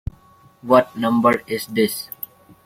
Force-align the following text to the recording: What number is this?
What 0.63 0.97
number 0.97 1.43
is 1.45 1.67
this? 1.67 2.09